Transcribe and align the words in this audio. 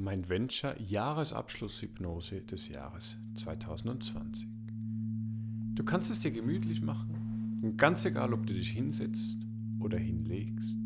Mein 0.00 0.28
Venture 0.28 0.80
Jahresabschlusshypnose 0.80 2.42
des 2.42 2.68
Jahres 2.68 3.16
2020. 3.34 4.46
Du 5.74 5.82
kannst 5.82 6.08
es 6.12 6.20
dir 6.20 6.30
gemütlich 6.30 6.82
machen 6.82 7.58
und 7.62 7.76
ganz 7.76 8.04
egal, 8.04 8.32
ob 8.32 8.46
du 8.46 8.52
dich 8.54 8.70
hinsetzt 8.70 9.38
oder 9.80 9.98
hinlegst, 9.98 10.76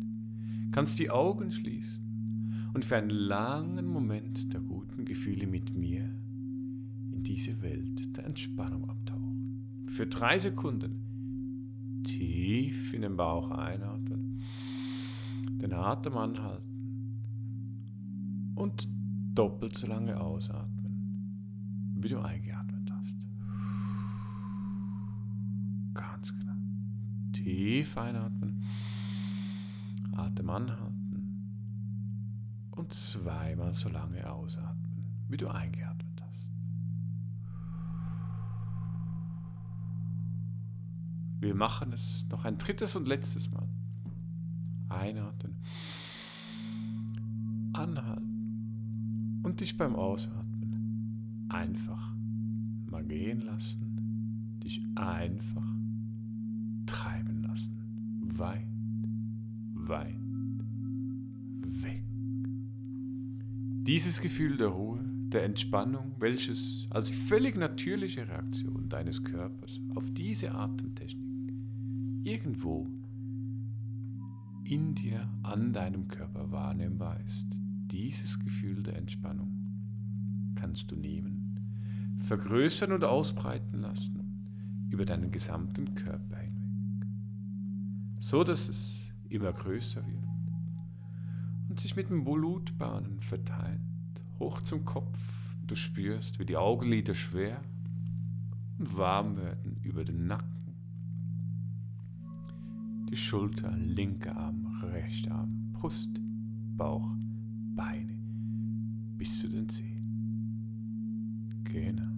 kannst 0.71 0.97
die 0.97 1.11
Augen 1.11 1.51
schließen 1.51 2.71
und 2.73 2.85
für 2.85 2.95
einen 2.97 3.11
langen 3.11 3.85
Moment 3.85 4.51
der 4.51 4.61
guten 4.61 5.05
Gefühle 5.05 5.45
mit 5.45 5.77
mir 5.77 6.05
in 7.11 7.21
diese 7.21 7.61
Welt 7.61 8.17
der 8.17 8.25
Entspannung 8.25 8.89
abtauchen. 8.89 9.85
Für 9.89 10.07
drei 10.07 10.39
Sekunden 10.39 12.01
tief 12.03 12.95
in 12.95 13.03
den 13.03 13.15
Bauch 13.15 13.51
einatmen, 13.51 14.41
den 15.61 15.71
Atem 15.71 16.17
anhalten 16.17 16.73
und 18.55 18.87
doppelt 19.35 19.75
so 19.75 19.87
lange 19.87 20.19
ausatmen, 20.19 21.93
wie 21.95 22.09
du 22.09 22.19
eingeatmet 22.19 22.91
hast. 22.91 23.15
Ganz 25.93 26.33
genau. 26.33 26.55
Tief 27.31 27.97
einatmen, 27.97 28.63
Atem 30.15 30.49
anhalten 30.49 30.99
und 32.71 32.93
zweimal 32.93 33.73
so 33.73 33.89
lange 33.89 34.31
ausatmen, 34.31 35.05
wie 35.29 35.37
du 35.37 35.47
eingeatmet 35.47 36.21
hast. 36.21 36.47
Wir 41.39 41.55
machen 41.55 41.91
es 41.93 42.25
noch 42.29 42.45
ein 42.45 42.57
drittes 42.57 42.95
und 42.95 43.07
letztes 43.07 43.51
Mal. 43.51 43.67
Einatmen. 44.89 45.55
Anhalten 47.73 48.32
und 49.53 49.61
dich 49.61 49.77
beim 49.77 49.95
Ausatmen 49.95 51.45
einfach 51.47 52.15
mal 52.89 53.03
gehen 53.03 53.41
lassen, 53.41 54.57
dich 54.63 54.83
einfach 54.95 55.75
treiben 56.87 57.43
lassen. 57.43 57.77
Weit, 58.35 58.65
weit 59.75 60.17
weg. 61.83 62.03
Dieses 63.83 64.21
Gefühl 64.21 64.57
der 64.57 64.69
Ruhe, 64.69 65.05
der 65.27 65.43
Entspannung, 65.43 66.15
welches 66.17 66.87
als 66.89 67.11
völlig 67.11 67.55
natürliche 67.55 68.27
Reaktion 68.27 68.89
deines 68.89 69.23
Körpers 69.23 69.79
auf 69.93 70.09
diese 70.15 70.51
Atemtechnik 70.55 71.53
irgendwo 72.23 72.87
in 74.63 74.95
dir, 74.95 75.29
an 75.43 75.73
deinem 75.73 76.07
Körper 76.07 76.51
wahrnehmbar 76.51 77.19
ist, 77.27 77.62
dieses 77.93 78.39
Gefühl 78.39 78.81
der 78.81 78.97
Entspannung 78.97 79.53
kannst 80.55 80.89
du 80.89 80.95
nehmen, 80.95 82.17
vergrößern 82.17 82.91
und 82.91 83.03
ausbreiten 83.03 83.81
lassen 83.81 84.87
über 84.89 85.05
deinen 85.05 85.31
gesamten 85.31 85.93
Körper 85.93 86.37
hinweg, 86.37 87.07
so 88.19 88.43
dass 88.43 88.67
es 88.67 88.95
immer 89.29 89.53
größer 89.53 90.05
wird 90.07 90.23
und 91.69 91.79
sich 91.79 91.95
mit 91.95 92.09
den 92.09 92.23
Blutbahnen 92.23 93.21
verteilt, 93.21 93.79
hoch 94.39 94.61
zum 94.61 94.85
Kopf. 94.85 95.19
Du 95.67 95.75
spürst, 95.75 96.39
wie 96.39 96.45
die 96.45 96.57
Augenlider 96.57 97.13
schwer 97.13 97.61
und 98.79 98.97
warm 98.97 99.37
werden 99.37 99.77
über 99.83 100.03
den 100.03 100.25
Nacken, 100.25 100.73
die 103.11 103.17
Schulter, 103.17 103.71
linker 103.77 104.35
Arm, 104.35 104.81
rechter 104.81 105.35
Arm, 105.35 105.71
Brust, 105.73 106.19
Bauch, 106.75 107.07
Beine 107.75 108.17
bis 109.17 109.39
zu 109.39 109.47
den 109.47 109.69
Zehen. 109.69 109.93
Genau. 111.63 112.11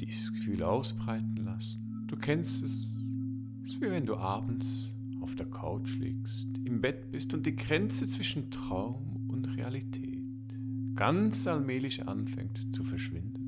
Dieses 0.00 0.32
Gefühl 0.32 0.62
ausbreiten 0.62 1.36
lassen. 1.44 2.04
Du 2.06 2.16
kennst 2.16 2.62
es. 2.62 2.98
Es 3.64 3.74
ist 3.74 3.80
wie 3.80 3.90
wenn 3.90 4.06
du 4.06 4.16
abends 4.16 4.94
auf 5.20 5.34
der 5.34 5.46
Couch 5.46 5.98
liegst, 5.98 6.48
im 6.64 6.80
Bett 6.80 7.10
bist 7.10 7.34
und 7.34 7.44
die 7.44 7.56
Grenze 7.56 8.06
zwischen 8.06 8.50
Traum 8.50 9.28
und 9.28 9.56
Realität 9.56 10.18
ganz 10.94 11.46
allmählich 11.46 12.08
anfängt 12.08 12.74
zu 12.74 12.82
verschwinden. 12.82 13.38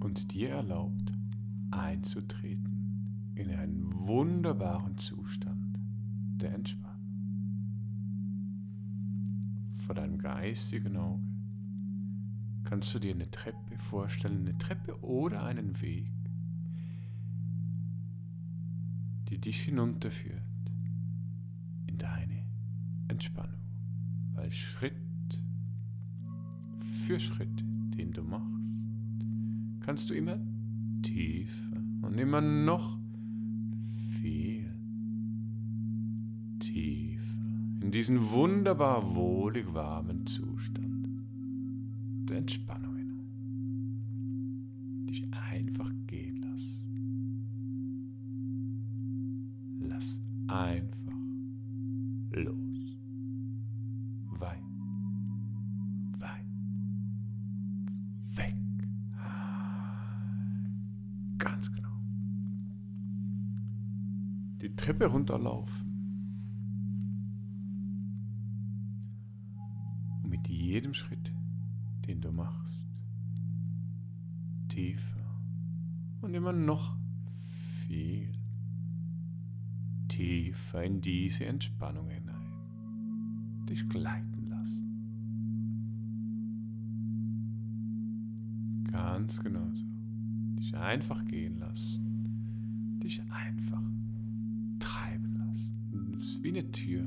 Und 0.00 0.32
dir 0.32 0.50
erlaubt 0.50 1.12
einzutreten 1.70 3.32
in 3.34 3.50
einen 3.50 3.90
wunderbaren 4.06 4.96
Zustand 4.96 5.57
der 6.38 6.54
Entspannung. 6.54 6.88
Vor 9.86 9.94
deinem 9.94 10.18
geistigen 10.18 10.96
Auge 10.96 11.22
kannst 12.64 12.94
du 12.94 12.98
dir 12.98 13.14
eine 13.14 13.30
Treppe 13.30 13.78
vorstellen, 13.78 14.46
eine 14.46 14.58
Treppe 14.58 15.02
oder 15.02 15.44
einen 15.44 15.80
Weg, 15.80 16.12
die 19.28 19.38
dich 19.38 19.62
hinunterführt 19.62 20.42
in 21.86 21.96
deine 21.96 22.44
Entspannung. 23.08 23.54
Weil 24.34 24.52
Schritt 24.52 24.94
für 27.06 27.18
Schritt, 27.18 27.60
den 27.96 28.12
du 28.12 28.22
machst, 28.22 28.46
kannst 29.80 30.10
du 30.10 30.14
immer 30.14 30.38
tiefer 31.02 31.76
und 32.02 32.18
immer 32.18 32.42
noch 32.42 32.98
viel 34.20 34.67
tiefer 36.58 37.28
in 37.80 37.92
diesen 37.92 38.30
wunderbar 38.30 39.14
wohlig 39.14 39.72
warmen 39.72 40.26
Zustand 40.26 41.08
der 42.28 42.38
Entspannung 42.38 42.96
hinein. 42.96 43.24
Dich 45.08 45.26
einfach 45.32 45.90
gehen 46.06 46.42
lassen. 46.42 46.78
Lass 49.80 50.20
einfach 50.48 51.16
los. 52.32 52.98
Weit, 54.40 54.62
weit, 56.18 56.44
weg. 58.36 58.56
Ganz 61.38 61.72
genau. 61.72 61.88
Die 64.60 64.76
Treppe 64.76 65.06
runterlaufen 65.06 65.87
jedem 70.88 70.94
Schritt, 70.94 71.32
den 72.06 72.20
du 72.20 72.32
machst, 72.32 72.80
tiefer 74.68 75.20
und 76.22 76.32
immer 76.34 76.52
noch 76.52 76.96
viel 77.86 78.32
tiefer 80.08 80.84
in 80.84 81.00
diese 81.02 81.44
Entspannung 81.44 82.08
hinein, 82.08 83.66
dich 83.68 83.86
gleiten 83.88 84.48
lassen. 84.48 84.94
Ganz 88.90 89.40
genauso. 89.42 89.84
Dich 90.58 90.74
einfach 90.74 91.24
gehen 91.26 91.58
lassen. 91.58 92.98
Dich 93.02 93.20
einfach 93.30 93.82
treiben 94.78 95.36
lassen. 95.36 96.12
Das 96.12 96.22
ist 96.22 96.42
wie 96.42 96.48
eine 96.48 96.70
Tür 96.72 97.04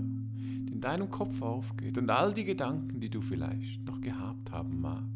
in 0.71 0.79
deinem 0.79 1.09
Kopf 1.09 1.41
aufgeht 1.41 1.97
und 1.97 2.09
all 2.09 2.33
die 2.33 2.45
Gedanken, 2.45 3.01
die 3.01 3.09
du 3.09 3.21
vielleicht 3.21 3.83
noch 3.85 3.99
gehabt 3.99 4.51
haben 4.51 4.79
magst, 4.79 5.11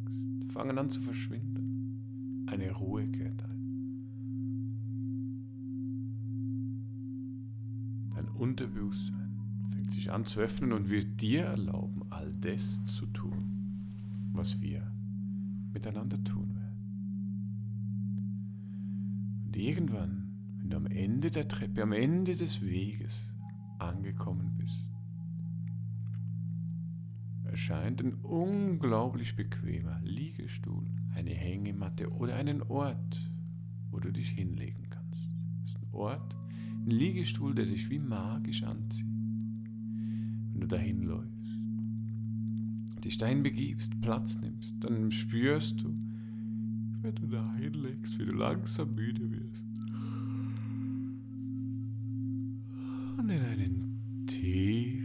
fangen 0.51 0.77
an 0.77 0.89
zu 0.89 1.01
verschwinden. 1.01 2.45
Eine 2.47 2.71
Ruhe 2.71 3.07
kehrt 3.07 3.41
ein. 3.43 3.55
Dein 8.13 8.27
Unterbewusstsein 8.29 9.39
fängt 9.71 9.93
sich 9.93 10.11
an 10.11 10.25
zu 10.25 10.41
öffnen 10.41 10.73
und 10.73 10.89
wird 10.89 11.21
dir 11.21 11.43
erlauben, 11.43 12.03
all 12.09 12.31
das 12.33 12.83
zu 12.85 13.05
tun, 13.07 13.79
was 14.33 14.61
wir 14.61 14.91
miteinander 15.73 16.21
tun 16.23 16.53
werden. 16.55 16.65
Und 19.45 19.55
irgendwann, 19.55 20.31
wenn 20.57 20.69
du 20.69 20.77
am 20.77 20.87
Ende 20.87 21.31
der 21.31 21.47
Treppe, 21.47 21.81
am 21.81 21.93
Ende 21.93 22.35
des 22.35 22.61
Weges 22.61 23.33
angekommen 23.79 24.53
bist, 24.57 24.84
erscheint 27.65 27.99
ein 27.99 28.13
unglaublich 28.21 29.35
bequemer 29.35 29.99
Liegestuhl, 30.03 30.85
eine 31.15 31.31
Hängematte 31.31 32.11
oder 32.11 32.35
einen 32.35 32.61
Ort, 32.61 33.19
wo 33.89 33.99
du 33.99 34.11
dich 34.11 34.29
hinlegen 34.29 34.87
kannst. 34.91 35.27
Das 35.63 35.71
ist 35.71 35.77
ein 35.81 35.87
Ort, 35.91 36.35
ein 36.85 36.91
Liegestuhl, 36.91 37.55
der 37.55 37.65
dich 37.65 37.89
wie 37.89 37.97
magisch 37.97 38.61
anzieht. 38.61 39.07
Wenn 40.51 40.61
du 40.61 40.67
dahin 40.67 41.05
läufst, 41.05 41.57
dich 43.03 43.17
dahin 43.17 43.41
begibst, 43.41 43.99
Platz 43.99 44.39
nimmst, 44.39 44.75
dann 44.81 45.09
spürst 45.09 45.81
du, 45.81 45.89
wenn 47.01 47.15
du 47.15 47.25
da 47.25 47.51
hinlegst, 47.55 48.19
wie 48.19 48.25
du 48.25 48.33
langsam 48.33 48.93
müde 48.93 49.31
wirst. 49.31 49.63
Und 53.17 53.27
in 53.27 53.41
einen 53.41 54.25
tiefen 54.27 55.04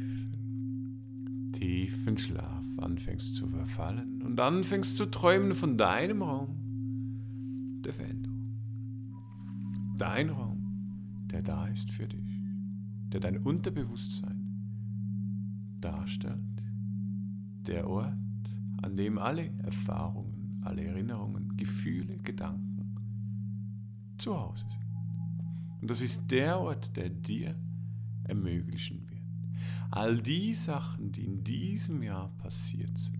tiefen 1.61 2.17
Schlaf 2.17 2.79
anfängst 2.79 3.35
zu 3.35 3.47
verfallen 3.47 4.23
und 4.23 4.41
anfängst 4.41 4.97
zu 4.97 5.05
träumen 5.07 5.55
von 5.55 5.77
deinem 5.77 6.23
Raum 6.23 7.83
der 7.85 7.93
Veränderung. 7.93 8.57
Dein 9.99 10.31
Raum, 10.31 11.27
der 11.31 11.43
da 11.43 11.67
ist 11.67 11.91
für 11.91 12.09
dich, 12.09 12.41
der 13.13 13.21
dein 13.21 13.37
Unterbewusstsein 13.37 14.41
darstellt, 15.83 16.41
der 17.67 17.87
Ort, 17.89 18.15
an 18.81 18.97
dem 18.97 19.19
alle 19.19 19.51
Erfahrungen, 19.59 20.63
alle 20.63 20.85
Erinnerungen, 20.85 21.59
Gefühle, 21.59 22.17
Gedanken 22.19 22.97
zu 24.17 24.35
Hause 24.35 24.65
sind. 24.71 24.81
Und 25.83 25.91
das 25.91 26.01
ist 26.01 26.31
der 26.31 26.59
Ort, 26.59 26.97
der 26.97 27.11
dir 27.11 27.55
ermöglichen 28.25 29.03
wird. 29.03 29.10
All 29.93 30.17
die 30.17 30.55
Sachen, 30.55 31.11
die 31.11 31.25
in 31.25 31.43
diesem 31.43 32.03
Jahr 32.03 32.31
passiert 32.39 32.97
sind, 32.97 33.19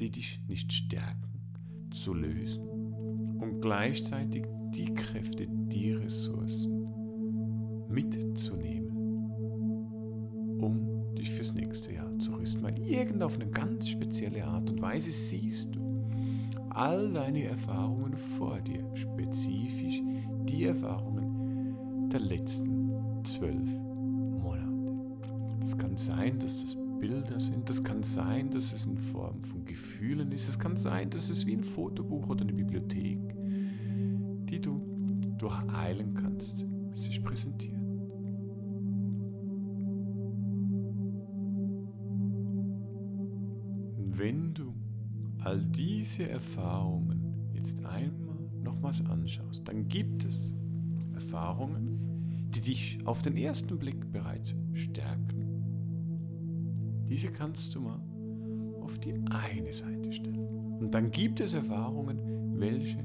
die 0.00 0.10
dich 0.10 0.42
nicht 0.48 0.72
stärken, 0.72 1.28
zu 1.90 2.14
lösen 2.14 2.62
und 3.38 3.60
gleichzeitig 3.60 4.44
die 4.74 4.92
Kräfte, 4.92 5.46
die 5.46 5.92
Ressourcen 5.92 6.88
mitzunehmen, 7.88 8.90
um 10.60 11.14
dich 11.14 11.30
fürs 11.30 11.54
nächste 11.54 11.92
Jahr 11.94 12.18
zu 12.18 12.32
rüsten. 12.32 12.62
Weil 12.62 12.78
irgend 12.78 13.22
auf 13.22 13.36
eine 13.36 13.48
ganz 13.50 13.88
spezielle 13.88 14.44
Art 14.44 14.70
und 14.70 14.82
Weise 14.82 15.12
siehst 15.12 15.74
du 15.74 15.80
all 16.70 17.12
deine 17.12 17.44
Erfahrungen 17.44 18.16
vor 18.16 18.60
dir, 18.60 18.84
spezifisch 18.94 20.02
die 20.48 20.64
Erfahrungen 20.64 22.08
der 22.08 22.20
letzten 22.20 22.90
zwölf 23.24 23.68
Monate. 23.68 23.89
Das 25.60 25.76
kann 25.76 25.96
sein, 25.96 26.38
dass 26.38 26.62
das 26.62 26.76
Bilder 26.98 27.38
sind, 27.40 27.68
das 27.68 27.82
kann 27.82 28.02
sein, 28.02 28.50
dass 28.50 28.72
es 28.72 28.86
in 28.86 28.98
Form 28.98 29.42
von 29.42 29.64
Gefühlen 29.64 30.32
ist, 30.32 30.48
es 30.48 30.58
kann 30.58 30.76
sein, 30.76 31.10
dass 31.10 31.30
es 31.30 31.46
wie 31.46 31.54
ein 31.54 31.64
Fotobuch 31.64 32.28
oder 32.28 32.42
eine 32.42 32.52
Bibliothek, 32.52 33.18
die 34.46 34.60
du 34.60 34.80
durcheilen 35.38 36.14
kannst, 36.14 36.66
sich 36.94 37.22
präsentiert. 37.22 37.80
Wenn 43.96 44.52
du 44.52 44.74
all 45.38 45.64
diese 45.64 46.28
Erfahrungen 46.28 47.50
jetzt 47.54 47.82
einmal 47.86 48.36
nochmals 48.62 49.02
anschaust, 49.06 49.66
dann 49.66 49.88
gibt 49.88 50.24
es 50.26 50.54
Erfahrungen, 51.14 52.50
die 52.50 52.60
dich 52.60 52.98
auf 53.06 53.22
den 53.22 53.36
ersten 53.38 53.78
Blick 53.78 54.12
bereits 54.12 54.54
stärken. 54.74 55.49
Diese 57.10 57.28
kannst 57.32 57.74
du 57.74 57.80
mal 57.80 58.00
auf 58.82 58.98
die 59.00 59.12
eine 59.12 59.72
Seite 59.72 60.12
stellen. 60.12 60.46
Und 60.78 60.94
dann 60.94 61.10
gibt 61.10 61.40
es 61.40 61.54
Erfahrungen, 61.54 62.20
welche 62.54 63.02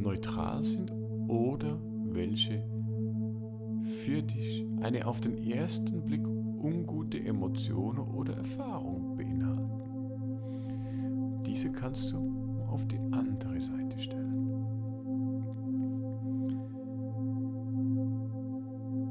neutral 0.00 0.64
sind 0.64 0.90
oder 1.28 1.78
welche 2.06 2.64
für 3.84 4.22
dich 4.22 4.66
eine 4.80 5.06
auf 5.06 5.20
den 5.20 5.36
ersten 5.46 6.02
Blick 6.06 6.26
ungute 6.26 7.22
Emotion 7.22 7.98
oder 7.98 8.38
Erfahrung 8.38 9.14
beinhalten. 9.14 9.70
Diese 11.44 11.70
kannst 11.70 12.12
du 12.12 12.62
auf 12.66 12.88
die 12.88 12.98
andere 13.12 13.60
Seite 13.60 13.98
stellen. 13.98 14.24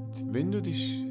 Jetzt, 0.08 0.34
wenn 0.34 0.52
du 0.52 0.60
dich 0.60 1.03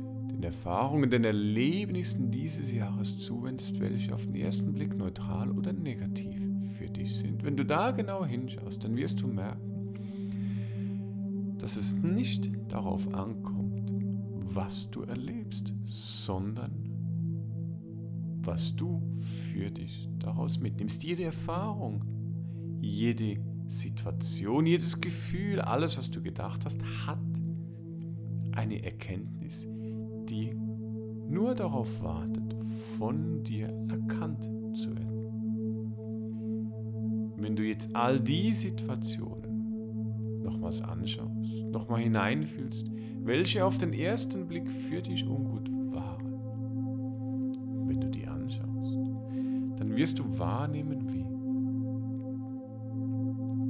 den 0.42 0.50
Erfahrungen, 0.50 1.08
den 1.08 1.22
Erlebnissen 1.24 2.32
dieses 2.32 2.72
Jahres 2.72 3.18
zuwendest, 3.18 3.78
welche 3.78 4.12
auf 4.12 4.26
den 4.26 4.34
ersten 4.34 4.72
Blick 4.72 4.96
neutral 4.96 5.52
oder 5.52 5.72
negativ 5.72 6.36
für 6.76 6.88
dich 6.88 7.14
sind, 7.16 7.44
wenn 7.44 7.56
du 7.56 7.64
da 7.64 7.92
genau 7.92 8.24
hinschaust, 8.24 8.82
dann 8.82 8.96
wirst 8.96 9.20
du 9.20 9.28
merken, 9.28 9.94
dass 11.58 11.76
es 11.76 11.94
nicht 11.94 12.50
darauf 12.68 13.14
ankommt, 13.14 13.92
was 14.52 14.90
du 14.90 15.02
erlebst, 15.02 15.72
sondern 15.84 16.88
was 18.42 18.74
du 18.74 19.00
für 19.14 19.70
dich 19.70 20.08
daraus 20.18 20.58
mitnimmst. 20.58 21.04
Jede 21.04 21.22
Erfahrung, 21.22 22.04
jede 22.80 23.36
Situation, 23.68 24.66
jedes 24.66 25.00
Gefühl, 25.00 25.60
alles, 25.60 25.96
was 25.96 26.10
du 26.10 26.20
gedacht 26.20 26.64
hast, 26.64 26.82
hat 27.06 27.20
eine 28.50 28.82
Erkenntnis, 28.82 29.68
die 30.32 30.52
nur 31.28 31.54
darauf 31.54 32.02
wartet, 32.02 32.56
von 32.98 33.44
dir 33.44 33.68
erkannt 33.88 34.48
zu 34.74 34.96
werden. 34.96 35.92
Wenn 37.36 37.54
du 37.54 37.62
jetzt 37.62 37.94
all 37.94 38.18
die 38.18 38.52
Situationen 38.52 40.42
nochmals 40.42 40.80
anschaust, 40.80 41.66
nochmal 41.70 42.00
hineinfühlst, 42.00 42.90
welche 43.22 43.64
auf 43.64 43.78
den 43.78 43.92
ersten 43.92 44.48
Blick 44.48 44.68
für 44.70 45.02
dich 45.02 45.26
ungut 45.26 45.70
wirst 50.02 50.18
du 50.18 50.38
wahrnehmen, 50.38 51.12
wie 51.12 51.24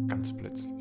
ganz 0.08 0.32
plötzlich 0.32 0.72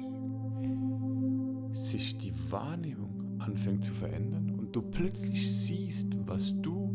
sich 1.73 2.17
die 2.17 2.33
Wahrnehmung 2.49 3.39
anfängt 3.39 3.83
zu 3.83 3.93
verändern 3.93 4.50
du 4.71 4.81
plötzlich 4.81 5.51
siehst, 5.51 6.07
was 6.25 6.59
du 6.61 6.91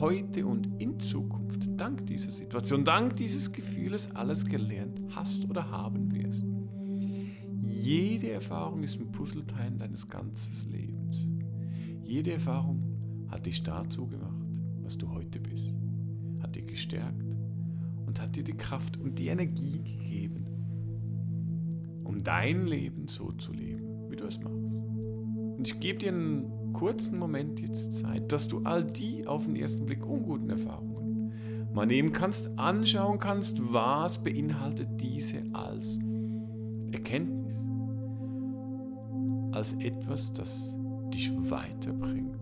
heute 0.00 0.46
und 0.46 0.80
in 0.80 0.98
Zukunft 0.98 1.68
dank 1.76 2.06
dieser 2.06 2.32
Situation, 2.32 2.84
dank 2.84 3.16
dieses 3.16 3.52
Gefühles 3.52 4.10
alles 4.14 4.44
gelernt 4.44 5.00
hast 5.14 5.48
oder 5.48 5.70
haben 5.70 6.12
wirst. 6.12 6.44
Jede 7.62 8.30
Erfahrung 8.30 8.82
ist 8.82 8.98
ein 9.00 9.10
Puzzleteil 9.12 9.72
deines 9.72 10.06
ganzen 10.06 10.70
Lebens. 10.70 11.28
Jede 12.02 12.32
Erfahrung 12.32 12.82
hat 13.28 13.46
dich 13.46 13.62
dazu 13.62 14.06
gemacht, 14.06 14.46
was 14.82 14.98
du 14.98 15.08
heute 15.10 15.40
bist, 15.40 15.76
hat 16.40 16.56
dich 16.56 16.66
gestärkt, 16.66 17.30
und 18.10 18.20
hat 18.20 18.34
dir 18.34 18.42
die 18.42 18.56
Kraft 18.56 18.96
und 18.96 19.20
die 19.20 19.28
Energie 19.28 19.78
gegeben, 19.78 20.46
um 22.02 22.24
dein 22.24 22.66
Leben 22.66 23.06
so 23.06 23.30
zu 23.30 23.52
leben, 23.52 24.10
wie 24.10 24.16
du 24.16 24.24
es 24.24 24.40
machst. 24.40 24.56
Und 24.56 25.64
ich 25.64 25.78
gebe 25.78 26.00
dir 26.00 26.08
einen 26.08 26.59
kurzen 26.72 27.18
Moment 27.18 27.60
jetzt 27.60 27.94
Zeit, 27.94 28.32
dass 28.32 28.48
du 28.48 28.60
all 28.64 28.84
die 28.84 29.26
auf 29.26 29.46
den 29.46 29.56
ersten 29.56 29.86
Blick 29.86 30.06
unguten 30.06 30.50
Erfahrungen 30.50 31.00
mal 31.72 31.86
nehmen 31.86 32.12
kannst, 32.12 32.58
anschauen 32.58 33.18
kannst, 33.18 33.60
was 33.72 34.22
beinhaltet 34.22 34.88
diese 35.00 35.42
als 35.52 35.98
Erkenntnis, 36.90 37.54
als 39.52 39.72
etwas, 39.74 40.32
das 40.32 40.74
dich 41.14 41.30
weiterbringt 41.50 42.36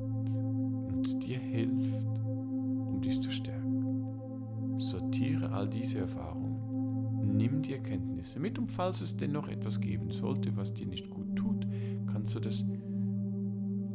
und 0.89 1.23
dir 1.23 1.39
hilft, 1.39 2.07
um 2.25 3.01
dich 3.03 3.21
zu 3.21 3.31
stärken. 3.31 4.79
Sortiere 4.79 5.51
all 5.53 5.69
diese 5.69 5.99
Erfahrungen. 5.99 7.37
Nimm 7.37 7.63
die 7.63 7.75
Erkenntnisse 7.75 8.41
mit 8.41 8.59
und 8.59 8.73
falls 8.73 9.01
es 9.01 9.17
dennoch 9.17 9.49
etwas 9.49 9.81
geben 9.81 10.11
sollte, 10.11 10.57
was 10.57 10.73
dir 10.73 10.87
nicht 10.87 11.11
gut 11.11 11.37
tut, 11.37 11.67
kannst 12.07 12.35
du 12.35 12.41
das 12.41 12.65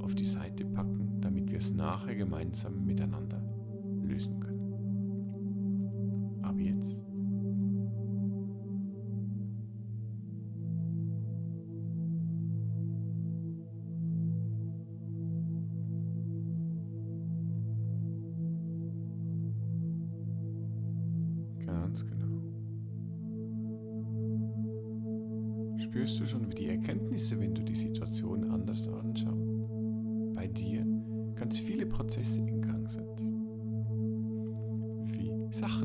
auf 0.03 0.15
die 0.15 0.25
Seite 0.25 0.65
packen, 0.65 1.21
damit 1.21 1.49
wir 1.49 1.59
es 1.59 1.73
nachher 1.73 2.15
gemeinsam 2.15 2.85
miteinander 2.85 3.32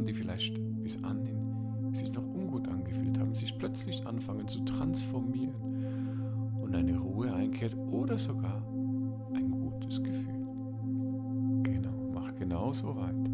die 0.09 0.15
vielleicht 0.15 0.59
bis 0.83 1.03
anhin 1.05 1.95
sich 1.95 2.13
noch 2.13 2.23
ungut 2.23 2.69
angefühlt 2.69 3.19
haben, 3.19 3.35
sich 3.35 3.57
plötzlich 3.59 4.07
anfangen 4.07 4.47
zu 4.49 4.61
transformieren 4.65 5.55
und 6.61 6.75
eine 6.75 6.99
Ruhe 6.99 7.33
einkehrt 7.33 7.77
oder 7.91 8.19
sogar 8.19 8.63
ein 9.35 9.51
gutes 9.51 10.03
Gefühl. 10.03 10.47
Genau, 11.63 12.11
mach 12.13 12.35
genauso 12.35 12.95
weiter. 12.97 13.31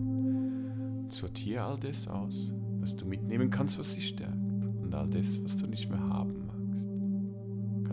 Sortiere 1.08 1.64
all 1.64 1.78
das 1.78 2.08
aus, 2.08 2.52
was 2.80 2.96
du 2.96 3.06
mitnehmen 3.06 3.50
kannst, 3.50 3.78
was 3.78 3.94
dich 3.94 4.08
stärkt 4.08 4.36
und 4.82 4.94
all 4.94 5.08
das, 5.08 5.42
was 5.42 5.56
du 5.56 5.66
nicht 5.66 5.88
mehr 5.90 6.00
haben 6.00 6.46
magst 6.46 6.54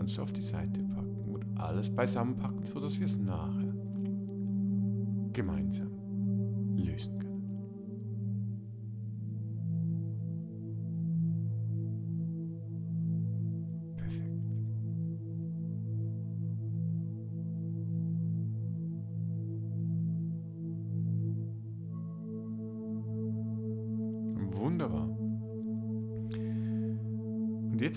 kannst 0.02 0.18
du 0.18 0.22
auf 0.22 0.32
die 0.32 0.42
Seite 0.42 0.82
packen 0.82 1.32
und 1.32 1.44
alles 1.56 1.88
beisammenpacken, 1.88 2.64
sodass 2.64 2.98
wir 2.98 3.06
es 3.06 3.16
nachher 3.18 3.72
gemeinsam 5.32 5.92
lösen 6.76 7.20
können. 7.20 7.31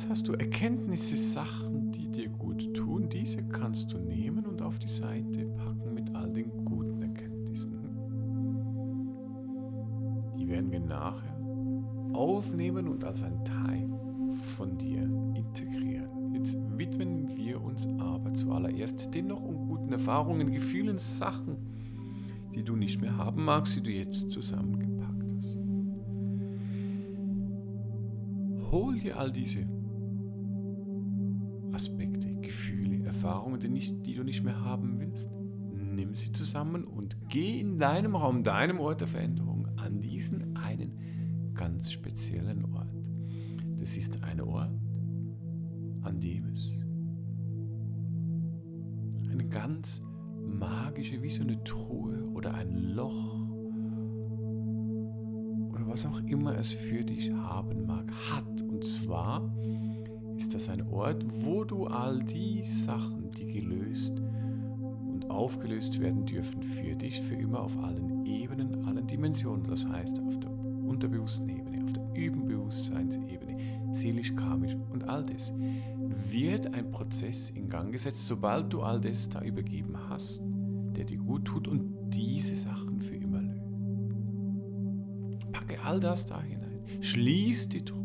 Hast 0.10 0.28
du 0.28 0.34
Erkenntnisse, 0.34 1.16
Sachen, 1.16 1.92
die 1.92 2.10
dir 2.10 2.30
gut 2.30 2.74
tun. 2.74 3.10
Diese 3.10 3.44
kannst 3.44 3.94
du 3.94 3.98
nehmen 3.98 4.46
und 4.46 4.62
auf 4.62 4.80
die 4.80 4.90
Seite 4.90 5.46
packen 5.46 5.94
mit 5.94 6.16
all 6.16 6.32
den 6.32 6.66
guten 6.66 7.02
Erkenntnissen. 7.02 7.74
Die 10.38 10.48
werden 10.48 10.72
wir 10.72 10.80
nachher 10.80 11.36
aufnehmen 12.14 12.88
und 12.88 13.04
als 13.04 13.24
ein 13.24 13.44
Teil 13.44 13.90
von 14.56 14.78
dir 14.78 15.04
integrieren. 15.34 16.34
Jetzt 16.34 16.58
widmen 16.78 17.36
wir 17.36 17.62
uns 17.62 17.88
aber 18.00 18.34
zuallererst 18.34 19.14
den 19.14 19.28
noch 19.28 19.42
unguten 19.42 19.92
Erfahrungen, 19.92 20.52
Gefühlen, 20.52 20.98
Sachen, 20.98 21.58
die 22.54 22.64
du 22.64 22.76
nicht 22.76 23.02
mehr 23.02 23.18
haben 23.18 23.44
magst, 23.46 23.76
die 23.76 23.82
du 23.82 23.92
jetzt 23.92 24.30
zusammengepackt 24.30 25.24
hast. 25.38 25.58
Hol 28.72 29.00
dir 29.00 29.18
all 29.18 29.32
diese 29.32 29.66
Erfahrungen, 33.26 33.60
die, 33.60 33.70
nicht, 33.70 34.06
die 34.06 34.14
du 34.14 34.24
nicht 34.24 34.44
mehr 34.44 34.64
haben 34.64 35.00
willst. 35.00 35.32
Nimm 35.74 36.14
sie 36.14 36.32
zusammen 36.32 36.84
und 36.84 37.18
geh 37.28 37.60
in 37.60 37.80
deinem 37.80 38.16
Raum, 38.16 38.44
deinem 38.44 38.80
Ort 38.80 39.02
der 39.02 39.08
Veränderung 39.08 39.68
an 39.78 40.00
diesen 40.00 40.56
einen 40.56 41.52
ganz 41.56 41.92
speziellen 41.92 42.66
Ort. 42.66 42.94
Das 43.80 43.98
ist 43.98 44.22
ein 44.22 44.42
Ort, 44.42 44.80
an 46.02 46.20
dem 46.20 46.52
es 46.52 46.70
eine 49.32 49.48
ganz 49.50 50.04
magische, 50.48 51.24
wie 51.24 51.32
so 51.32 51.42
eine 51.42 51.64
Truhe 51.64 52.30
oder 52.36 52.54
ein 52.54 52.76
Loch 52.76 53.40
oder 55.72 55.88
was 55.88 56.06
auch 56.06 56.22
immer 56.28 56.56
es 56.60 56.72
für 56.72 57.04
dich 57.04 57.32
haben 57.32 57.88
mag, 57.88 58.12
hat. 58.32 58.62
Und 58.62 58.84
zwar 58.84 59.52
ist 60.38 60.54
das 60.54 60.70
ein 60.70 60.82
Ort, 60.90 61.26
wo 61.44 61.64
du 61.64 61.88
all 61.88 62.24
die 62.24 62.64
Sachen, 62.64 63.30
die 63.32 63.52
gelöst 63.52 64.14
und 64.20 65.30
aufgelöst 65.30 66.00
werden 66.00 66.26
dürfen, 66.26 66.62
für 66.62 66.96
dich 66.96 67.22
für 67.22 67.36
immer 67.36 67.62
auf 67.62 67.78
allen 67.84 68.26
Ebenen, 68.26 68.86
allen 68.86 69.08
Dimensionen, 69.08 69.64
das 69.64 69.86
heißt 69.88 70.20
auf 70.20 70.40
der 70.40 70.52
unterbewussten 70.52 71.50
Ebene, 71.50 71.84
auf 71.84 71.94
der 71.94 72.04
Überbewusstseinsebene, 72.14 73.94
seelisch, 73.94 74.36
karmisch 74.36 74.76
und 74.92 75.08
all 75.08 75.26
das, 75.26 75.54
wird 76.30 76.74
ein 76.74 76.92
Prozess 76.92 77.50
in 77.52 77.70
Gang 77.70 77.92
gesetzt, 77.92 78.28
sobald 78.28 78.72
du 78.72 78.82
all 78.82 79.00
das 79.00 79.30
da 79.30 79.42
übergeben 79.42 79.96
hast, 80.10 80.42
der 80.96 81.06
dir 81.06 81.18
gut 81.18 81.46
tut 81.46 81.68
und 81.68 81.96
diese 82.10 82.56
Sachen 82.58 83.02
für 83.02 83.16
immer 83.16 83.42
löst. 83.42 83.62
Packe 85.52 85.78
all 85.86 86.00
das 86.00 86.26
da 86.26 86.42
hinein, 86.42 86.82
schließ 87.02 87.70
die 87.70 87.84
Truhe 87.84 88.05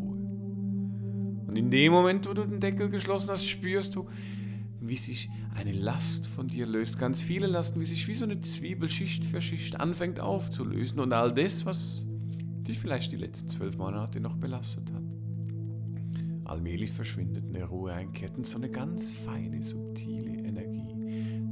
und 1.50 1.56
in 1.56 1.68
dem 1.68 1.90
Moment, 1.90 2.28
wo 2.28 2.32
du 2.32 2.46
den 2.46 2.60
Deckel 2.60 2.90
geschlossen 2.90 3.30
hast, 3.30 3.44
spürst 3.44 3.96
du, 3.96 4.06
wie 4.80 4.94
sich 4.94 5.28
eine 5.52 5.72
Last 5.72 6.28
von 6.28 6.46
dir 6.46 6.64
löst. 6.64 6.96
Ganz 6.96 7.22
viele 7.22 7.48
Lasten, 7.48 7.80
wie 7.80 7.84
sich 7.86 8.06
wie 8.06 8.14
so 8.14 8.24
eine 8.24 8.40
Zwiebel 8.40 8.88
Schicht 8.88 9.24
für 9.24 9.40
Schicht 9.40 9.80
anfängt 9.80 10.20
aufzulösen. 10.20 11.00
Und 11.00 11.12
all 11.12 11.34
das, 11.34 11.66
was 11.66 12.06
dich 12.68 12.78
vielleicht 12.78 13.10
die 13.10 13.16
letzten 13.16 13.48
zwölf 13.48 13.76
Monate 13.76 14.20
noch 14.20 14.36
belastet 14.36 14.92
hat, 14.92 15.02
allmählich 16.44 16.92
verschwindet, 16.92 17.46
eine 17.48 17.64
Ruhe 17.64 17.94
einkehrt 17.94 18.36
und 18.36 18.46
so 18.46 18.56
eine 18.56 18.70
ganz 18.70 19.12
feine, 19.12 19.60
subtile 19.64 20.30
Energie, 20.30 20.94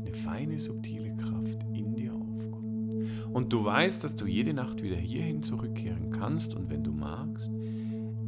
eine 0.01 0.15
feine, 0.15 0.61
subtile 0.61 1.17
Kraft 1.17 1.67
in 1.75 1.97
dir 1.97 2.15
aufkommt. 2.15 3.35
Und 3.35 3.53
du 3.53 3.65
weißt, 3.65 4.05
dass 4.05 4.15
du 4.15 4.27
jede 4.27 4.55
Nacht 4.55 4.81
wieder 4.81 4.97
hierhin 4.97 5.43
zurückkehren 5.43 6.13
kannst 6.13 6.55
und 6.55 6.71
wenn 6.71 6.85
du 6.85 6.93
magst, 6.93 7.51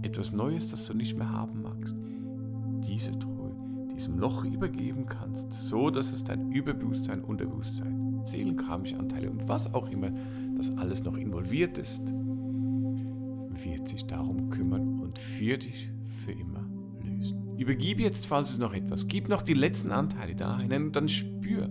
etwas 0.02 0.33
Neues, 0.33 0.69
das 0.71 0.87
du 0.87 0.95
nicht 0.95 1.16
mehr 1.16 1.30
haben 1.30 1.62
magst, 1.62 1.97
diese 2.87 3.12
Truhe, 3.12 3.54
diesem 3.95 4.19
Loch 4.19 4.45
übergeben 4.45 5.07
kannst, 5.07 5.52
so 5.52 5.90
dass 5.90 6.12
es 6.12 6.25
dein 6.25 6.52
Überbewusstsein, 6.52 7.23
Unterbewusstsein, 7.23 8.23
seelenkarmische 8.25 8.99
Anteile 8.99 9.30
und 9.30 9.49
was 9.49 9.73
auch 9.75 9.90
immer, 9.90 10.11
das 10.57 10.76
alles 10.76 11.04
noch 11.04 11.16
involviert 11.16 11.78
ist, 11.78 12.02
wird 13.64 13.88
sich 13.88 14.07
darum 14.07 14.50
kümmern 14.50 15.00
und 15.00 15.19
für 15.19 15.59
dich 15.59 15.90
für 16.07 16.33
immer 16.33 16.66
lösen. 17.02 17.57
Übergib 17.59 18.00
jetzt, 18.00 18.26
falls 18.26 18.50
es 18.50 18.59
noch 18.59 18.73
etwas 18.73 19.07
gibt, 19.07 19.28
noch 19.28 19.42
die 19.42 19.54
letzten 19.54 19.90
Anteile 19.90 20.35
da 20.35 20.59
hinein 20.59 20.85
und 20.87 20.97
dann 20.97 21.09
spür 21.09 21.69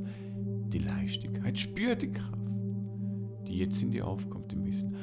die 0.69 0.79
Leichtigkeit, 0.79 1.59
spür 1.59 1.95
die 1.95 2.12
Kraft, 2.12 2.38
die 3.48 3.57
jetzt 3.57 3.81
in 3.81 3.91
dir 3.91 4.05
aufkommt 4.05 4.53
im 4.53 4.65
Wissen. 4.65 4.95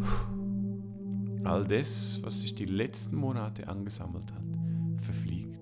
Puh. 0.00 0.29
All 1.44 1.64
das, 1.64 2.20
was 2.22 2.42
sich 2.42 2.54
die 2.54 2.66
letzten 2.66 3.16
Monate 3.16 3.68
angesammelt 3.68 4.32
hat, 4.32 4.44
verfliegt. 4.98 5.58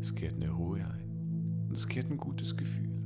Es 0.00 0.14
kehrt 0.14 0.36
eine 0.36 0.50
Ruhe 0.50 0.84
ein 0.86 1.66
und 1.68 1.76
es 1.76 1.88
kehrt 1.88 2.10
ein 2.10 2.16
gutes 2.16 2.56
Gefühl 2.56 2.88
ein. 2.88 2.98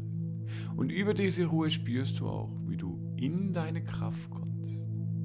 Und 0.77 0.93
über 0.93 1.15
diese 1.15 1.47
Ruhe 1.47 1.71
spürst 1.71 2.21
du 2.21 2.29
auch, 2.29 2.51
wie 2.67 2.77
du 2.77 2.99
in 3.17 3.53
deine 3.53 3.83
Kraft 3.83 4.31
kommst, 4.31 4.77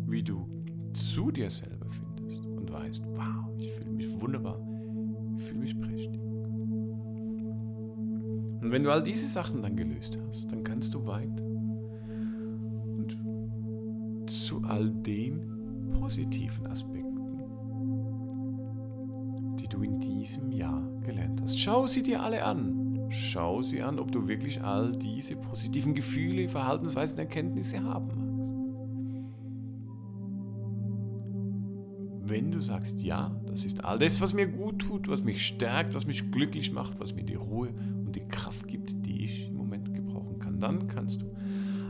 wie 0.08 0.24
du 0.24 0.48
zu 0.94 1.32
dir 1.32 1.50
selber 1.50 1.88
findest 1.89 2.46
und 2.46 2.72
weißt, 2.72 3.01
wow, 3.06 3.46
ich 3.58 3.72
fühle 3.72 3.92
mich 3.92 4.22
wunderbar, 4.22 4.60
ich 5.38 5.44
fühle 5.44 5.60
mich 5.60 5.80
prächtig. 5.80 6.22
Und 8.62 8.72
wenn 8.72 8.84
du 8.84 8.92
all 8.92 9.04
diese 9.04 9.27
Sachen 9.27 9.62
dann 9.62 9.75
gelöst 9.75 10.18
hast, 10.27 10.51
dann 10.51 10.63
kannst 10.63 10.94
du 10.94 11.06
weiter 11.06 11.44
und 12.96 13.18
zu 14.30 14.62
all 14.63 14.89
den 14.89 15.57
positiven 16.00 16.68
Aspekten, 16.68 17.18
die 19.60 19.68
du 19.68 19.82
in 19.82 20.00
diesem 20.00 20.51
Jahr 20.51 20.82
gelernt 21.01 21.42
hast. 21.42 21.60
Schau 21.60 21.88
sie 21.88 22.04
dir 22.04 22.22
alle 22.22 22.44
an. 22.44 23.10
Schau 23.10 23.62
sie 23.62 23.82
an, 23.82 24.00
ob 24.00 24.12
du 24.12 24.27
wirklich 24.27 24.62
all 24.62 24.92
diese 24.92 25.36
positiven 25.36 25.94
Gefühle, 25.94 26.50
Verhaltensweisen, 26.50 27.18
Erkenntnisse 27.20 27.82
haben 27.82 28.08
magst. 28.08 28.27
Wenn 32.30 32.51
du 32.51 32.60
sagst, 32.60 33.01
ja, 33.01 33.34
das 33.46 33.63
ist 33.63 33.86
all 33.86 33.98
das, 33.98 34.20
was 34.20 34.34
mir 34.34 34.48
gut 34.48 34.80
tut, 34.80 35.08
was 35.08 35.24
mich 35.24 35.46
stärkt, 35.46 35.96
was 35.96 36.06
mich 36.06 36.30
glücklich 36.30 36.74
macht, 36.74 37.00
was 37.00 37.13
mir 37.16 37.24
die 37.24 37.36
Ruhe 37.36 37.70
und 38.06 38.16
die 38.16 38.27
Kraft 38.27 38.68
gibt, 38.68 39.06
die 39.06 39.24
ich 39.24 39.48
im 39.48 39.56
Moment 39.56 39.94
gebrauchen 39.94 40.38
kann, 40.39 40.60
dann 40.60 40.88
kannst 40.88 41.22
du 41.22 41.34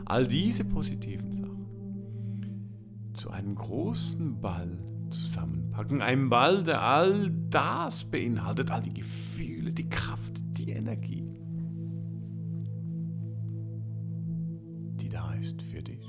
all 0.04 0.26
diese 0.26 0.64
positiven 0.64 1.32
Sachen 1.32 1.47
zu 3.18 3.30
einem 3.30 3.56
großen 3.56 4.40
Ball 4.40 4.78
zusammenpacken. 5.10 6.02
Ein 6.02 6.28
Ball, 6.28 6.62
der 6.62 6.82
all 6.82 7.32
das 7.50 8.04
beinhaltet, 8.04 8.70
all 8.70 8.82
die 8.82 8.94
Gefühle, 8.94 9.72
die 9.72 9.88
Kraft, 9.88 10.40
die 10.56 10.70
Energie, 10.70 11.24
die 15.00 15.08
da 15.08 15.32
ist 15.34 15.62
für 15.62 15.82
dich. 15.82 16.06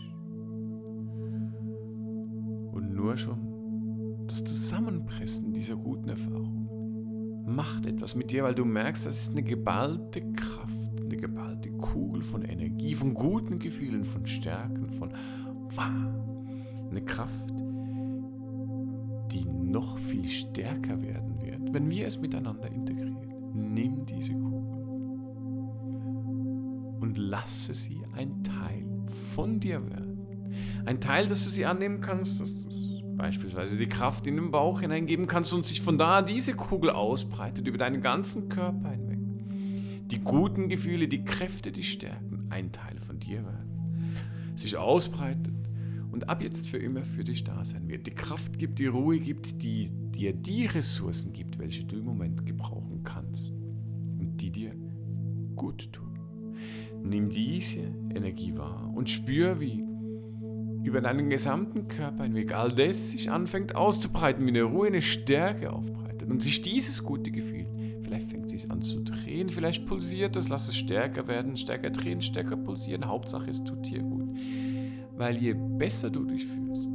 Und 2.71 2.93
nur 2.93 3.17
schon 3.17 4.27
das 4.27 4.43
Zusammenpressen 4.43 5.51
dieser 5.51 5.77
guten 5.77 6.09
Erfahrung 6.09 6.69
macht 7.47 7.87
etwas 7.87 8.15
mit 8.15 8.29
dir, 8.29 8.43
weil 8.43 8.53
du 8.53 8.65
merkst, 8.65 9.07
das 9.07 9.23
ist 9.23 9.31
eine 9.31 9.41
geballte 9.41 10.21
Kraft, 10.33 11.01
eine 11.01 11.17
geballte 11.17 11.71
Kugel 11.71 12.21
von 12.21 12.43
Energie, 12.43 12.93
von 12.93 13.15
guten 13.15 13.57
Gefühlen, 13.57 14.03
von 14.03 14.27
Stärken, 14.27 14.91
von 14.91 15.11
wow, 15.71 16.28
eine 16.89 17.01
Kraft, 17.03 17.49
die 19.31 19.45
noch 19.45 19.97
viel 19.97 20.27
stärker 20.27 21.01
werden 21.01 21.41
wird, 21.41 21.73
wenn 21.73 21.89
wir 21.89 22.07
es 22.07 22.19
miteinander 22.19 22.71
integrieren. 22.71 23.17
Nimm 23.53 24.05
diese 24.05 24.33
Kugel 24.33 24.79
und 26.99 27.17
lasse 27.17 27.73
sie 27.73 28.01
ein 28.13 28.43
Teil 28.43 28.85
von 29.33 29.59
dir 29.59 29.87
werden. 29.89 30.19
Ein 30.85 30.99
Teil, 30.99 31.27
dass 31.27 31.43
du 31.43 31.49
sie 31.49 31.65
annehmen 31.65 32.01
kannst, 32.01 32.39
dass 32.39 32.55
du 32.55 32.69
beispielsweise 33.19 33.77
die 33.77 33.87
Kraft 33.87 34.25
in 34.27 34.37
den 34.37 34.49
Bauch 34.49 34.79
hineingeben 34.79 35.27
kannst 35.27 35.53
und 35.53 35.65
sich 35.65 35.81
von 35.81 35.97
da 35.97 36.21
diese 36.21 36.53
Kugel 36.53 36.89
ausbreitet 36.89 37.67
über 37.67 37.77
deinen 37.77 38.01
ganzen 38.01 38.47
Körper 38.47 38.91
hinweg. 38.91 39.19
Die 40.09 40.19
guten 40.19 40.69
Gefühle, 40.69 41.07
die 41.07 41.23
Kräfte, 41.23 41.71
die 41.71 41.83
Stärken, 41.83 42.47
ein 42.49 42.71
Teil 42.71 42.97
von 42.99 43.19
dir 43.19 43.43
werden. 43.43 44.15
Sich 44.55 44.77
ausbreitet 44.77 45.53
und 46.11 46.29
ab 46.29 46.41
jetzt 46.41 46.69
für 46.69 46.77
immer 46.77 47.03
für 47.03 47.23
dich 47.23 47.43
da 47.43 47.63
sein 47.63 47.87
wird. 47.87 48.07
Die 48.07 48.11
Kraft 48.11 48.57
gibt, 48.57 48.79
die 48.79 48.87
Ruhe 48.87 49.19
gibt, 49.19 49.61
die 49.61 49.91
dir 50.11 50.33
die 50.33 50.65
Ressourcen 50.65 51.33
gibt, 51.33 51.59
welche 51.59 51.83
du 51.83 51.97
im 51.97 52.05
Moment 52.05 52.45
gebrauchen 52.45 53.03
kannst 53.03 53.51
und 54.19 54.37
die 54.37 54.51
dir 54.51 54.73
gut 55.55 55.91
tun. 55.93 56.19
Nimm 57.03 57.29
diese 57.29 57.79
Energie 58.13 58.57
wahr 58.57 58.91
und 58.93 59.09
spür, 59.09 59.59
wie 59.59 59.83
über 60.83 61.01
deinen 61.01 61.29
gesamten 61.29 61.87
Körper 61.87 62.23
hinweg 62.23 62.53
all 62.53 62.69
das 62.71 63.11
sich 63.11 63.29
anfängt 63.29 63.75
auszubreiten, 63.75 64.45
wie 64.45 64.49
eine 64.49 64.63
Ruhe, 64.63 64.87
eine 64.87 65.01
Stärke 65.01 65.71
aufbreitet 65.71 66.29
und 66.29 66.41
sich 66.41 66.61
dieses 66.61 67.03
gute 67.03 67.31
Gefühl, 67.31 67.67
vielleicht 68.01 68.29
fängt 68.29 68.45
es 68.45 68.61
sich 68.61 68.71
an 68.71 68.81
zu 68.81 69.01
drehen, 69.01 69.49
vielleicht 69.49 69.85
pulsiert 69.85 70.35
es, 70.35 70.49
lass 70.49 70.67
es 70.67 70.77
stärker 70.77 71.27
werden, 71.27 71.57
stärker 71.57 71.89
drehen, 71.89 72.21
stärker 72.21 72.57
pulsieren, 72.57 73.07
Hauptsache 73.07 73.49
es 73.49 73.63
tut 73.63 73.85
dir 73.85 74.01
gut. 74.01 74.18
Weil 75.19 75.37
je 75.37 75.53
besser 75.53 76.09
du 76.09 76.23
dich 76.23 76.45
fühlst, 76.45 76.91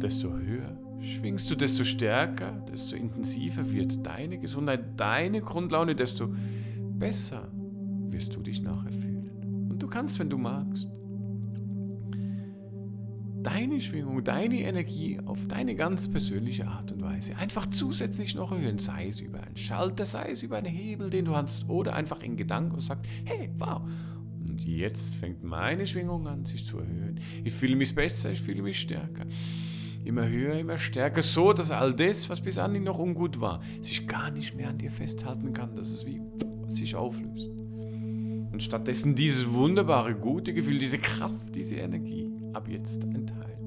desto 0.00 0.32
höher 0.32 0.80
schwingst 0.98 1.50
du, 1.50 1.54
desto 1.54 1.84
stärker, 1.84 2.52
desto 2.72 2.96
intensiver 2.96 3.70
wird 3.70 4.06
deine 4.06 4.38
Gesundheit, 4.38 4.98
deine 4.98 5.42
Grundlaune, 5.42 5.94
desto 5.94 6.30
besser 6.98 7.52
wirst 8.08 8.34
du 8.34 8.40
dich 8.40 8.62
nachher 8.62 8.90
fühlen. 8.92 9.68
Und 9.70 9.82
du 9.82 9.88
kannst, 9.88 10.18
wenn 10.20 10.30
du 10.30 10.38
magst, 10.38 10.88
deine 13.42 13.78
Schwingung, 13.82 14.24
deine 14.24 14.62
Energie 14.62 15.20
auf 15.26 15.46
deine 15.48 15.74
ganz 15.74 16.08
persönliche 16.08 16.66
Art 16.66 16.92
und 16.92 17.02
Weise 17.02 17.36
einfach 17.36 17.66
zusätzlich 17.66 18.34
noch 18.34 18.52
erhöhen, 18.52 18.78
sei 18.78 19.08
es 19.08 19.20
über 19.20 19.42
einen 19.42 19.58
Schalter, 19.58 20.06
sei 20.06 20.30
es 20.30 20.42
über 20.42 20.56
einen 20.56 20.66
Hebel, 20.72 21.10
den 21.10 21.26
du 21.26 21.36
hast, 21.36 21.68
oder 21.68 21.94
einfach 21.94 22.22
in 22.22 22.38
Gedanken 22.38 22.76
und 22.76 22.80
sagst, 22.80 23.06
hey, 23.26 23.50
wow, 23.58 23.82
und 24.58 24.66
jetzt 24.66 25.14
fängt 25.14 25.44
meine 25.44 25.86
Schwingung 25.86 26.26
an, 26.26 26.44
sich 26.44 26.66
zu 26.66 26.78
erhöhen. 26.78 27.20
Ich 27.44 27.52
fühle 27.52 27.76
mich 27.76 27.94
besser, 27.94 28.32
ich 28.32 28.42
fühle 28.42 28.60
mich 28.62 28.80
stärker. 28.80 29.24
Immer 30.04 30.28
höher, 30.28 30.54
immer 30.54 30.78
stärker, 30.78 31.22
so 31.22 31.52
dass 31.52 31.70
all 31.70 31.94
das, 31.94 32.28
was 32.28 32.40
bis 32.40 32.58
anhin 32.58 32.82
noch 32.82 32.98
ungut 32.98 33.40
war, 33.40 33.60
sich 33.82 34.08
gar 34.08 34.32
nicht 34.32 34.56
mehr 34.56 34.68
an 34.68 34.78
dir 34.78 34.90
festhalten 34.90 35.52
kann, 35.52 35.76
dass 35.76 35.92
es 35.92 36.04
wie 36.06 36.20
sich 36.66 36.96
auflöst. 36.96 37.50
Und 38.50 38.60
stattdessen 38.60 39.14
dieses 39.14 39.48
wunderbare, 39.52 40.16
gute 40.16 40.52
Gefühl, 40.52 40.80
diese 40.80 40.98
Kraft, 40.98 41.54
diese 41.54 41.76
Energie 41.76 42.32
ab 42.52 42.66
jetzt 42.68 43.04
ein 43.04 43.26
Teil 43.26 43.58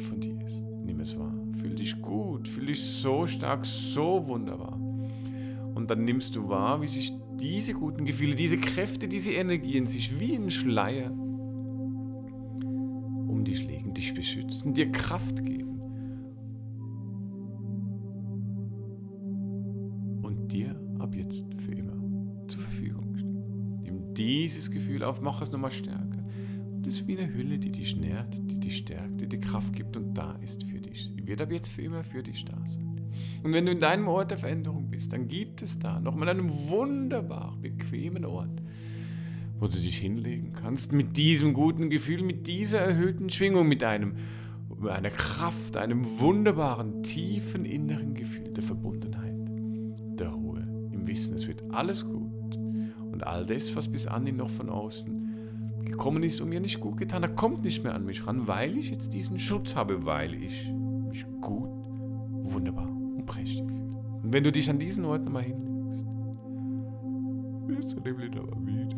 von 0.00 0.18
dir 0.18 0.40
ist. 0.46 0.64
Nimm 0.82 1.00
es 1.00 1.18
wahr. 1.18 1.34
Fühl 1.60 1.74
dich 1.74 2.00
gut, 2.00 2.48
fühl 2.48 2.66
dich 2.66 2.80
so 2.80 3.26
stark, 3.26 3.66
so 3.66 4.26
wunderbar. 4.26 4.80
Und 5.74 5.90
dann 5.90 6.04
nimmst 6.04 6.36
du 6.36 6.48
wahr, 6.48 6.80
wie 6.80 6.88
sich 6.88 7.12
diese 7.40 7.72
guten 7.74 8.04
Gefühle, 8.04 8.34
diese 8.34 8.58
Kräfte, 8.58 9.08
diese 9.08 9.32
Energien 9.32 9.86
sich 9.86 10.18
wie 10.20 10.34
ein 10.34 10.50
Schleier 10.50 11.10
um 13.28 13.44
dich 13.44 13.66
legen, 13.66 13.94
dich 13.94 14.12
beschützen, 14.14 14.74
dir 14.74 14.92
Kraft 14.92 15.42
geben. 15.44 15.80
Und 20.22 20.52
dir 20.52 20.78
ab 20.98 21.14
jetzt 21.14 21.44
für 21.58 21.72
immer 21.72 21.96
zur 22.48 22.60
Verfügung 22.60 23.16
stehen. 23.16 23.80
Nimm 23.82 24.14
dieses 24.14 24.70
Gefühl 24.70 25.02
auf, 25.02 25.20
mach 25.20 25.40
es 25.40 25.50
nochmal 25.50 25.70
stärker. 25.70 26.24
Und 26.72 26.86
es 26.86 27.00
ist 27.00 27.06
wie 27.06 27.18
eine 27.18 27.32
Hülle, 27.32 27.58
die 27.58 27.72
dich 27.72 27.96
nährt, 27.96 28.34
die 28.50 28.60
dich 28.60 28.78
stärkt, 28.78 29.20
die 29.20 29.28
dir 29.28 29.40
Kraft 29.40 29.74
gibt 29.74 29.96
und 29.96 30.14
da 30.14 30.32
ist 30.42 30.64
für 30.64 30.80
dich. 30.80 31.10
Sie 31.14 31.26
wird 31.26 31.40
ab 31.40 31.50
jetzt 31.50 31.68
für 31.68 31.82
immer 31.82 32.04
für 32.04 32.22
dich 32.22 32.44
da 32.44 32.58
sein. 32.68 33.00
Und 33.42 33.52
wenn 33.52 33.66
du 33.66 33.72
in 33.72 33.80
deinem 33.80 34.08
Ort 34.08 34.30
der 34.30 34.38
Veränderung 34.38 34.89
bist, 35.00 35.14
dann 35.14 35.28
gibt 35.28 35.62
es 35.62 35.78
da 35.78 35.98
nochmal 35.98 36.28
einen 36.28 36.68
wunderbar 36.68 37.56
bequemen 37.62 38.26
Ort, 38.26 38.60
wo 39.58 39.66
du 39.66 39.78
dich 39.78 39.96
hinlegen 39.96 40.52
kannst 40.52 40.92
mit 40.92 41.16
diesem 41.16 41.54
guten 41.54 41.88
Gefühl, 41.88 42.22
mit 42.22 42.46
dieser 42.46 42.80
erhöhten 42.80 43.30
Schwingung, 43.30 43.66
mit 43.66 43.82
einem, 43.82 44.16
einer 44.86 45.08
Kraft, 45.08 45.78
einem 45.78 46.20
wunderbaren, 46.20 47.02
tiefen 47.02 47.64
inneren 47.64 48.12
Gefühl 48.12 48.52
der 48.52 48.62
Verbundenheit, 48.62 49.34
der 50.18 50.28
Ruhe, 50.28 50.68
im 50.92 51.08
Wissen, 51.08 51.34
es 51.34 51.48
wird 51.48 51.62
alles 51.72 52.04
gut. 52.04 52.58
Und 53.10 53.26
all 53.26 53.46
das, 53.46 53.74
was 53.74 53.88
bis 53.88 54.06
anhin 54.06 54.36
noch 54.36 54.50
von 54.50 54.68
außen 54.68 55.82
gekommen 55.82 56.22
ist 56.22 56.42
und 56.42 56.50
mir 56.50 56.60
nicht 56.60 56.78
gut 56.78 56.98
getan 56.98 57.22
hat, 57.22 57.36
kommt 57.36 57.64
nicht 57.64 57.82
mehr 57.82 57.94
an 57.94 58.04
mich 58.04 58.26
ran, 58.26 58.46
weil 58.46 58.76
ich 58.76 58.90
jetzt 58.90 59.14
diesen 59.14 59.38
Schutz 59.38 59.74
habe, 59.74 60.04
weil 60.04 60.34
ich 60.34 60.70
mich 61.08 61.24
gut, 61.40 61.86
wunderbar 62.52 62.86
und 62.86 63.24
prächtig 63.24 63.66
fühle. 63.66 63.79
Und 64.30 64.34
wenn 64.34 64.44
du 64.44 64.52
dich 64.52 64.70
an 64.70 64.78
diesen 64.78 65.04
Ort 65.06 65.24
nochmal 65.24 65.42
hinlegst, 65.42 66.06
wirst 67.66 67.96
du 67.96 68.00
nämlich 68.00 68.30
aber 68.38 68.64
wieder. 68.64 68.96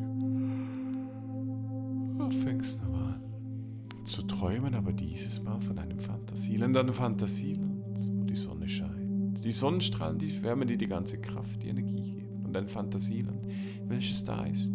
Und 2.22 2.34
fängst 2.34 2.82
nochmal 2.82 3.14
an 3.14 4.04
zu 4.04 4.20
träumen, 4.24 4.74
aber 4.74 4.92
dieses 4.92 5.42
Mal 5.42 5.58
von 5.62 5.78
einem 5.78 5.98
Fantasieland, 5.98 6.76
einem 6.76 6.92
Fantasieland, 6.92 7.98
wo 8.14 8.24
die 8.24 8.36
Sonne 8.36 8.68
scheint. 8.68 9.42
Die 9.42 9.50
Sonnenstrahlen, 9.50 10.18
die 10.18 10.42
wärmen 10.42 10.68
dir 10.68 10.76
die 10.76 10.86
ganze 10.86 11.16
Kraft, 11.16 11.62
die 11.62 11.68
Energie 11.68 12.12
geben. 12.12 12.44
Und 12.44 12.54
ein 12.54 12.68
Fantasieland, 12.68 13.46
welches 13.86 14.22
da 14.24 14.44
ist 14.44 14.70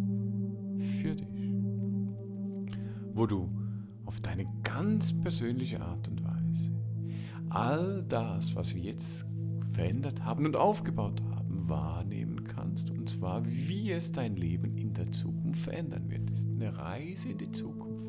für 0.99 1.13
dich. 1.13 1.53
Wo 3.13 3.27
du 3.27 3.47
auf 4.05 4.19
deine 4.21 4.47
ganz 4.63 5.13
persönliche 5.21 5.81
Art 5.81 6.07
und 6.07 6.23
Weise 6.23 6.71
all 7.49 8.03
das, 8.07 8.55
was 8.55 8.73
wir 8.73 8.81
jetzt 8.81 9.23
verändert 9.77 10.25
haben 10.25 10.47
und 10.47 10.55
aufgebaut 10.55 11.21
haben, 11.35 11.69
wahrnehmen 11.69 12.43
kannst. 12.45 12.89
Und 12.89 13.07
zwar, 13.09 13.43
wie 13.45 13.91
es 13.91 14.11
dein 14.11 14.35
Leben 14.35 14.75
in 14.75 14.93
der 14.95 15.11
Zukunft 15.11 15.61
verändern 15.61 16.09
wird. 16.09 16.31
Das 16.31 16.39
ist 16.39 16.49
eine 16.49 16.75
Reise 16.75 17.29
in 17.29 17.37
die 17.37 17.51
Zukunft. 17.51 18.07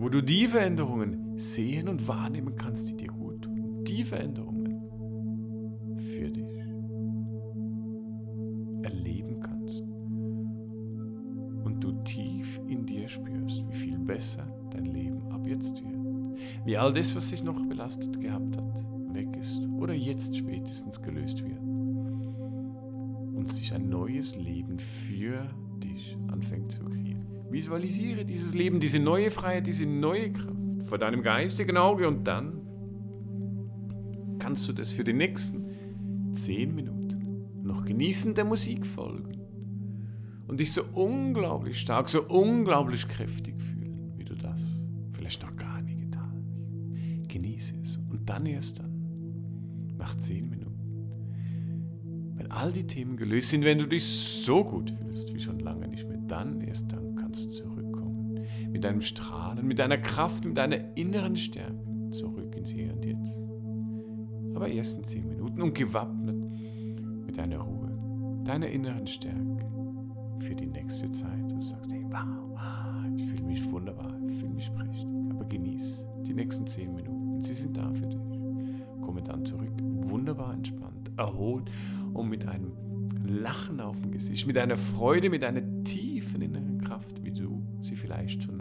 Wo 0.00 0.08
du 0.08 0.20
die 0.20 0.48
Veränderungen 0.48 1.38
sehen 1.38 1.88
und 1.88 2.08
wahrnehmen 2.08 2.56
kannst, 2.56 2.90
die 2.90 2.96
dir 2.96 3.12
gut 3.12 3.42
tun. 3.42 3.84
Die 3.84 4.02
Veränderungen 4.02 4.82
für 5.96 6.28
dich 6.28 6.58
erleben 8.82 9.38
kannst. 9.40 9.80
Und 11.64 11.78
du 11.80 11.92
tief 12.02 12.60
in 12.66 12.84
dir 12.84 13.06
spürst, 13.08 13.64
wie 13.68 13.76
viel 13.76 13.98
besser 14.00 14.44
dein 14.70 14.86
Leben 14.86 15.22
ab 15.30 15.46
jetzt 15.46 15.80
wird. 15.84 15.94
Wie 16.64 16.76
all 16.76 16.92
das, 16.92 17.14
was 17.14 17.30
dich 17.30 17.44
noch 17.44 17.64
belastet 17.64 18.20
gehabt 18.20 18.56
hat, 18.56 18.83
ist 19.44 19.60
oder 19.78 19.92
jetzt 19.94 20.34
spätestens 20.34 21.00
gelöst 21.00 21.44
wird. 21.44 21.60
Und 23.34 23.52
sich 23.52 23.74
ein 23.74 23.88
neues 23.88 24.36
Leben 24.36 24.78
für 24.78 25.46
dich 25.82 26.16
anfängt 26.28 26.72
zu 26.72 26.84
kreieren. 26.84 27.26
Visualisiere 27.50 28.24
dieses 28.24 28.54
Leben, 28.54 28.80
diese 28.80 28.98
neue 28.98 29.30
Freiheit, 29.30 29.66
diese 29.66 29.86
neue 29.86 30.32
Kraft 30.32 30.54
vor 30.80 30.98
deinem 30.98 31.22
geistigen 31.22 31.76
Auge 31.76 32.08
und 32.08 32.24
dann 32.24 32.60
kannst 34.38 34.68
du 34.68 34.72
das 34.72 34.92
für 34.92 35.04
die 35.04 35.12
nächsten 35.12 36.34
zehn 36.34 36.74
Minuten 36.74 37.62
noch 37.62 37.84
genießen 37.84 38.34
der 38.34 38.44
Musik 38.44 38.84
folgen 38.84 39.40
und 40.46 40.60
dich 40.60 40.72
so 40.72 40.82
unglaublich 40.92 41.80
stark, 41.80 42.08
so 42.08 42.22
unglaublich 42.22 43.08
kräftig 43.08 43.60
fühlen, 43.60 44.12
wie 44.16 44.24
du 44.24 44.34
das 44.34 44.60
vielleicht 45.12 45.42
noch 45.42 45.56
gar 45.56 45.80
nie 45.80 45.96
getan 45.96 46.32
hast. 46.34 47.28
Genieße 47.28 47.74
es 47.82 47.98
und 48.10 48.28
dann 48.28 48.46
erst 48.46 48.80
dann 48.80 48.93
nach 50.04 50.14
zehn 50.16 50.50
Minuten. 50.50 50.74
Wenn 52.36 52.50
all 52.50 52.72
die 52.72 52.86
Themen 52.86 53.16
gelöst 53.16 53.48
sind, 53.48 53.64
wenn 53.64 53.78
du 53.78 53.86
dich 53.86 54.04
so 54.04 54.62
gut 54.62 54.90
fühlst 54.90 55.32
wie 55.32 55.40
schon 55.40 55.60
lange 55.60 55.88
nicht 55.88 56.06
mehr, 56.06 56.18
dann 56.18 56.60
erst 56.60 56.92
dann 56.92 57.16
kannst 57.16 57.46
du 57.46 57.50
zurückkommen. 57.50 58.44
Mit 58.70 58.84
deinem 58.84 59.00
Strahlen, 59.00 59.66
mit 59.66 59.78
deiner 59.78 59.96
Kraft, 59.96 60.44
mit 60.44 60.58
deiner 60.58 60.94
inneren 60.94 61.36
Stärke 61.36 62.10
zurück 62.10 62.54
ins 62.54 62.70
Hier 62.70 62.92
und 62.92 63.02
Jetzt. 63.02 63.40
Aber 64.54 64.68
erst 64.68 64.98
in 64.98 65.04
zehn 65.04 65.26
Minuten 65.26 65.62
und 65.62 65.74
gewappnet 65.74 66.36
mit 67.26 67.38
deiner 67.38 67.60
Ruhe, 67.60 67.98
deiner 68.44 68.68
inneren 68.68 69.06
Stärke 69.06 69.64
für 70.40 70.54
die 70.54 70.66
nächste 70.66 71.10
Zeit. 71.12 71.50
Du 71.50 71.62
sagst, 71.62 71.90
hey, 71.90 72.04
wow, 72.10 73.06
ich 73.16 73.24
fühle 73.24 73.44
mich 73.44 73.70
wunderbar, 73.70 74.14
ich 74.28 74.36
fühle 74.36 74.52
mich 74.52 74.70
prächtig. 74.74 75.06
Aber 75.30 75.46
genieß 75.46 76.04
die 76.26 76.34
nächsten 76.34 76.66
zehn 76.66 76.94
Minuten. 76.94 77.42
Sie 77.42 77.54
sind 77.54 77.74
da 77.74 77.90
für 77.94 78.06
dich. 78.06 78.20
Komme 79.00 79.22
dann 79.22 79.44
zurück, 79.44 79.72
wunderbar 80.08 80.54
entspannt, 80.54 81.10
erholt 81.16 81.70
und 82.12 82.28
mit 82.28 82.46
einem 82.46 82.72
Lachen 83.26 83.80
auf 83.80 84.00
dem 84.00 84.12
Gesicht, 84.12 84.46
mit 84.46 84.58
einer 84.58 84.76
Freude, 84.76 85.30
mit 85.30 85.44
einer 85.44 85.62
tiefen 85.84 86.42
inneren 86.42 86.78
Kraft, 86.80 87.24
wie 87.24 87.32
du 87.32 87.62
sie 87.82 87.96
vielleicht 87.96 88.42
schon 88.42 88.53